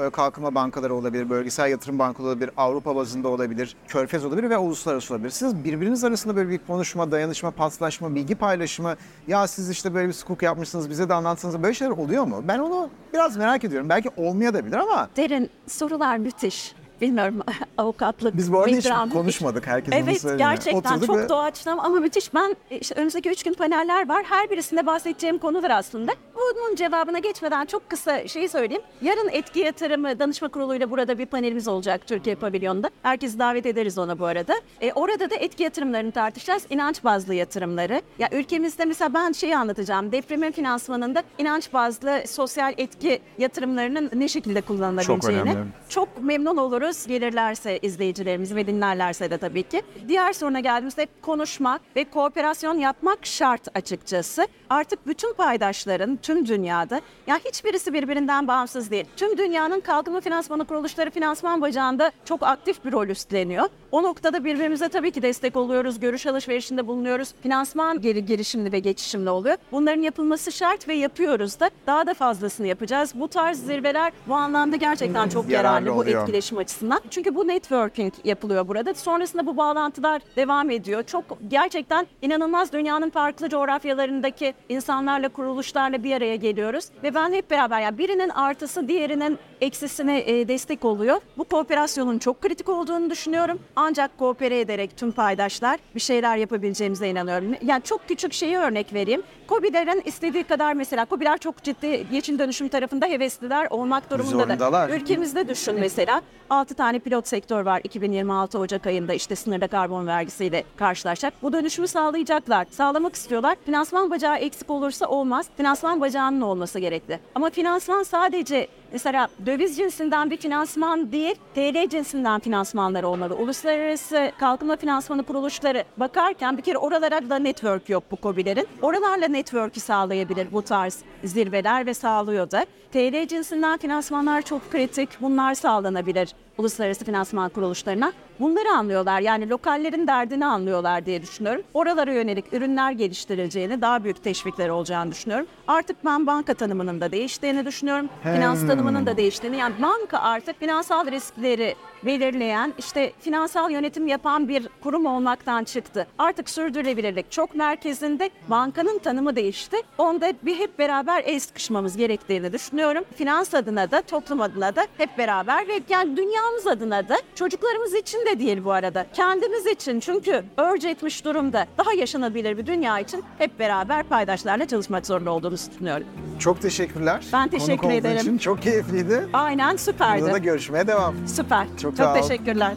e, 0.06 0.10
kalkınma 0.10 0.54
bankaları 0.54 0.94
olabilir, 0.94 1.30
bölgesel 1.30 1.70
yatırım 1.70 1.98
bankaları 1.98 2.32
olabilir, 2.32 2.50
Avrupa 2.56 2.96
bazında 2.96 3.28
olabilir, 3.28 3.76
Körfez 3.88 4.24
olabilir 4.24 4.50
ve 4.50 4.58
uluslararası 4.58 5.14
olabilir. 5.14 5.30
Siz 5.30 5.64
birbiriniz 5.64 6.04
arasında 6.04 6.36
böyle 6.36 6.48
bir 6.48 6.58
konuşma, 6.66 7.10
dayanışma, 7.10 7.50
paslaşma, 7.50 8.14
bilgi 8.14 8.34
paylaşımı, 8.34 8.96
ya 9.28 9.46
siz 9.46 9.70
işte 9.70 9.94
böyle 9.94 10.08
bir 10.08 10.14
hukuk 10.22 10.42
yapmışsınız 10.42 10.90
bize 10.90 11.08
de 11.08 11.14
anlatsanız 11.14 11.62
böyle 11.62 11.74
şeyler 11.74 11.92
oluyor 11.92 12.24
mu? 12.24 12.44
Ben 12.48 12.58
onu 12.58 12.90
biraz 13.12 13.36
merak 13.36 13.64
ediyorum. 13.64 13.88
Belki 13.88 14.10
olmaya 14.16 14.54
da 14.54 14.66
bilir 14.66 14.76
ama 14.76 15.08
Derin 15.16 15.50
sorular 15.66 16.18
müthiş. 16.18 16.81
Bilmiyorum 17.02 17.40
avukatlık. 17.78 18.36
Biz 18.36 18.52
bu 18.52 18.58
arada 18.60 18.76
hiç 18.76 18.88
konuşmadık. 19.12 19.66
Herkes 19.66 19.94
Evet 19.96 20.38
gerçekten 20.38 20.78
Oturduk 20.92 21.06
çok 21.06 21.16
ve- 21.18 21.28
doğaçlama 21.28 21.82
ama 21.82 22.00
müthiş. 22.00 22.34
Ben 22.34 22.56
işte 22.70 22.94
önümüzdeki 22.94 23.30
üç 23.30 23.42
gün 23.42 23.54
paneller 23.54 24.08
var. 24.08 24.22
Her 24.28 24.50
birisinde 24.50 24.86
bahsedeceğim 24.86 25.38
konular 25.38 25.70
aslında. 25.70 26.12
Bunun 26.56 26.74
cevabına 26.74 27.18
geçmeden 27.18 27.66
çok 27.66 27.90
kısa 27.90 28.28
şeyi 28.28 28.48
söyleyeyim. 28.48 28.82
Yarın 29.02 29.28
etki 29.32 29.60
yatırımı 29.60 30.18
danışma 30.18 30.48
kuruluyla 30.48 30.90
burada 30.90 31.18
bir 31.18 31.26
panelimiz 31.26 31.68
olacak 31.68 32.06
Türkiye 32.06 32.36
pavilyonunda. 32.36 32.90
Herkesi 33.02 33.38
davet 33.38 33.66
ederiz 33.66 33.98
ona 33.98 34.18
bu 34.18 34.26
arada. 34.26 34.54
E, 34.80 34.92
orada 34.92 35.30
da 35.30 35.34
etki 35.34 35.62
yatırımlarını 35.62 36.12
tartışacağız. 36.12 36.66
İnanç 36.70 37.04
bazlı 37.04 37.34
yatırımları. 37.34 38.02
Ya 38.18 38.28
ülkemizde 38.32 38.84
mesela 38.84 39.14
ben 39.14 39.32
şeyi 39.32 39.56
anlatacağım. 39.56 40.12
Depremin 40.12 40.52
finansmanında 40.52 41.22
inanç 41.38 41.72
bazlı 41.72 42.22
sosyal 42.26 42.74
etki 42.76 43.20
yatırımlarının 43.38 44.10
ne 44.14 44.28
şekilde 44.28 44.60
kullanılabileceğini. 44.60 45.40
önemli. 45.42 45.66
Çok 45.88 46.22
memnun 46.22 46.56
oluruz 46.56 47.06
gelirlerse 47.06 47.78
izleyicilerimiz 47.78 48.54
ve 48.54 48.66
dinlerlerse 48.66 49.30
de 49.30 49.38
tabii 49.38 49.62
ki. 49.62 49.82
Diğer 50.08 50.32
soruna 50.32 50.60
geldiğimizde 50.60 51.06
konuşmak 51.22 51.80
ve 51.96 52.04
kooperasyon 52.04 52.78
yapmak 52.78 53.26
şart 53.26 53.76
açıkçası. 53.76 54.46
Artık 54.70 55.06
bütün 55.06 55.34
paydaşların 55.34 56.16
tüm 56.22 56.41
dünyada 56.46 57.00
ya 57.26 57.38
hiçbirisi 57.38 57.92
birbirinden 57.92 58.48
bağımsız 58.48 58.90
değil. 58.90 59.04
Tüm 59.16 59.38
dünyanın 59.38 59.80
kalkınma 59.80 60.20
finansmanı 60.20 60.64
kuruluşları 60.64 61.10
finansman 61.10 61.60
bacağında 61.62 62.12
çok 62.24 62.42
aktif 62.42 62.84
bir 62.84 62.92
rol 62.92 63.08
üstleniyor. 63.08 63.68
O 63.90 64.02
noktada 64.02 64.44
birbirimize 64.44 64.88
tabii 64.88 65.10
ki 65.10 65.22
destek 65.22 65.56
oluyoruz, 65.56 66.00
görüş 66.00 66.26
alışverişinde 66.26 66.86
bulunuyoruz. 66.86 67.34
Finansman 67.42 68.00
geri 68.00 68.24
girişimli 68.24 68.72
ve 68.72 68.78
geçişimli 68.78 69.30
oluyor. 69.30 69.56
Bunların 69.72 70.02
yapılması 70.02 70.52
şart 70.52 70.88
ve 70.88 70.94
yapıyoruz 70.94 71.60
da. 71.60 71.70
Daha 71.86 72.06
da 72.06 72.14
fazlasını 72.14 72.66
yapacağız. 72.66 73.12
Bu 73.14 73.28
tarz 73.28 73.58
zirveler 73.66 74.12
bu 74.26 74.34
anlamda 74.34 74.76
gerçekten 74.76 75.28
çok 75.28 75.48
Yararlı 75.48 75.88
yararlı 75.88 76.06
bu 76.06 76.10
etkileşim 76.10 76.58
açısından. 76.58 77.00
Çünkü 77.10 77.34
bu 77.34 77.48
networking 77.48 78.12
yapılıyor 78.24 78.68
burada. 78.68 78.94
Sonrasında 78.94 79.46
bu 79.46 79.56
bağlantılar 79.56 80.22
devam 80.36 80.70
ediyor. 80.70 81.02
Çok 81.02 81.24
gerçekten 81.48 82.06
inanılmaz 82.22 82.72
dünyanın 82.72 83.10
farklı 83.10 83.48
coğrafyalarındaki 83.48 84.54
insanlarla, 84.68 85.28
kuruluşlarla 85.28 86.04
bir 86.04 86.12
araya 86.12 86.31
geliyoruz. 86.36 86.84
Ve 87.02 87.14
ben 87.14 87.32
hep 87.32 87.50
beraber 87.50 87.80
yani 87.80 87.98
birinin 87.98 88.28
artısı 88.28 88.88
diğerinin 88.88 89.38
eksisine 89.60 90.18
e, 90.26 90.48
destek 90.48 90.84
oluyor. 90.84 91.20
Bu 91.38 91.44
kooperasyonun 91.44 92.18
çok 92.18 92.40
kritik 92.40 92.68
olduğunu 92.68 93.10
düşünüyorum. 93.10 93.58
Ancak 93.76 94.18
koopere 94.18 94.60
ederek 94.60 94.96
tüm 94.96 95.12
paydaşlar 95.12 95.80
bir 95.94 96.00
şeyler 96.00 96.36
yapabileceğimize 96.36 97.08
inanıyorum. 97.08 97.54
Yani 97.62 97.82
çok 97.82 98.08
küçük 98.08 98.32
şeyi 98.32 98.56
örnek 98.56 98.94
vereyim. 98.94 99.22
KOBİ'lerin 99.52 100.02
istediği 100.04 100.44
kadar 100.44 100.72
mesela 100.72 101.04
KOBİ'ler 101.04 101.38
çok 101.38 101.62
ciddi 101.62 102.06
geçin 102.10 102.38
dönüşüm 102.38 102.68
tarafında 102.68 103.06
hevesliler 103.06 103.66
olmak 103.70 104.10
durumundalar. 104.10 104.46
Zorundalar. 104.46 104.88
Ülkemizde 104.88 105.48
düşün 105.48 105.74
mesela 105.80 106.22
6 106.50 106.74
tane 106.74 106.98
pilot 106.98 107.28
sektör 107.28 107.66
var 107.66 107.80
2026 107.84 108.58
Ocak 108.58 108.86
ayında 108.86 109.14
işte 109.14 109.36
sınırda 109.36 109.66
karbon 109.66 110.06
vergisiyle 110.06 110.64
karşılaşacak. 110.76 111.34
Bu 111.42 111.52
dönüşümü 111.52 111.88
sağlayacaklar. 111.88 112.66
Sağlamak 112.70 113.14
istiyorlar. 113.14 113.56
Finansman 113.64 114.10
bacağı 114.10 114.36
eksik 114.36 114.70
olursa 114.70 115.06
olmaz. 115.06 115.46
Finansman 115.56 116.00
bacağının 116.00 116.40
olması 116.40 116.78
gerekli. 116.78 117.20
Ama 117.34 117.50
finansman 117.50 118.02
sadece 118.02 118.68
Mesela 118.92 119.28
döviz 119.46 119.76
cinsinden 119.76 120.30
bir 120.30 120.36
finansman 120.36 121.12
değil, 121.12 121.34
TL 121.54 121.88
cinsinden 121.88 122.40
finansmanlar 122.40 123.02
olmalı. 123.02 123.34
Uluslararası 123.34 124.32
kalkınma 124.38 124.76
finansmanı 124.76 125.22
kuruluşları 125.22 125.84
bakarken 125.96 126.56
bir 126.56 126.62
kere 126.62 126.78
oralara 126.78 127.30
da 127.30 127.38
network 127.38 127.88
yok 127.88 128.04
bu 128.10 128.16
COBİ'lerin. 128.22 128.68
Oralarla 128.82 129.28
network'ü 129.28 129.80
sağlayabilir 129.80 130.52
bu 130.52 130.62
tarz 130.62 130.98
zirveler 131.24 131.86
ve 131.86 131.94
sağlıyor 131.94 132.50
da. 132.50 132.66
TL 132.92 133.26
cinsinden 133.28 133.78
finansmanlar 133.78 134.42
çok 134.42 134.70
kritik, 134.70 135.08
bunlar 135.20 135.54
sağlanabilir 135.54 136.34
uluslararası 136.58 137.04
finansman 137.04 137.48
kuruluşlarına. 137.48 138.12
Bunları 138.40 138.68
anlıyorlar. 138.68 139.20
Yani 139.20 139.50
lokallerin 139.50 140.06
derdini 140.06 140.46
anlıyorlar 140.46 141.06
diye 141.06 141.22
düşünüyorum. 141.22 141.62
Oralara 141.74 142.12
yönelik 142.12 142.52
ürünler 142.52 142.92
geliştirileceğini, 142.92 143.80
daha 143.80 144.04
büyük 144.04 144.24
teşvikler 144.24 144.68
olacağını 144.68 145.10
düşünüyorum. 145.10 145.46
Artık 145.68 146.04
ben 146.04 146.26
banka 146.26 146.54
tanımının 146.54 147.00
da 147.00 147.12
değiştiğini 147.12 147.66
düşünüyorum. 147.66 148.08
Finans 148.22 148.60
Hmm. 148.60 148.68
tanımının 148.68 149.06
da 149.06 149.16
değiştiğini. 149.16 149.56
Yani 149.56 149.74
banka 149.82 150.18
artık 150.18 150.58
finansal 150.60 151.10
riskleri 151.10 151.74
belirleyen, 152.04 152.74
işte 152.78 153.12
finansal 153.20 153.70
yönetim 153.70 154.08
yapan 154.08 154.48
bir 154.48 154.68
kurum 154.82 155.06
olmaktan 155.06 155.64
çıktı. 155.64 156.06
Artık 156.18 156.50
sürdürülebilirlik 156.50 157.30
çok 157.32 157.54
merkezinde. 157.54 158.30
Bankanın 158.48 158.98
tanımı 158.98 159.36
değişti. 159.36 159.76
Onda 159.98 160.32
bir 160.42 160.58
hep 160.58 160.78
beraber 160.78 161.22
el 161.26 161.40
sıkışmamız 161.40 161.96
gerektiğini 161.96 162.52
düşünüyorum. 162.52 163.04
Finans 163.16 163.54
adına 163.54 163.90
da, 163.90 164.02
toplum 164.02 164.40
adına 164.40 164.76
da 164.76 164.86
hep 164.98 165.18
beraber 165.18 165.68
ve 165.68 165.80
yani 165.88 166.16
dünyamız 166.42 166.66
adına 166.66 167.08
da 167.08 167.16
çocuklarımız 167.34 167.94
için 167.94 168.26
de 168.26 168.38
değil 168.38 168.64
bu 168.64 168.72
arada. 168.72 169.06
Kendimiz 169.12 169.66
için 169.66 170.00
çünkü 170.00 170.44
örc 170.56 170.88
etmiş 170.88 171.24
durumda 171.24 171.66
daha 171.78 171.92
yaşanabilir 171.92 172.58
bir 172.58 172.66
dünya 172.66 172.98
için 172.98 173.24
hep 173.38 173.58
beraber 173.58 174.02
paydaşlarla 174.02 174.66
çalışmak 174.68 175.06
zorunda 175.06 175.30
olduğumuzu 175.30 175.70
düşünüyorum. 175.72 176.06
Çok 176.38 176.60
teşekkürler. 176.62 177.24
Ben 177.32 177.48
teşekkür 177.48 177.76
Konuk 177.82 177.94
ederim. 177.94 178.16
için 178.16 178.38
çok 178.38 178.62
keyifliydi. 178.62 179.26
Aynen 179.32 179.66
Burada 179.66 179.74
da 179.74 179.78
süperdi. 179.78 180.42
görüşmeye 180.42 180.86
devam. 180.86 181.14
Süper. 181.26 181.66
Çok 181.82 181.96
Çok, 181.96 182.14
teşekkürler. 182.14 182.72